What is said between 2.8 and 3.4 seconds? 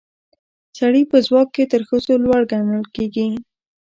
کیږي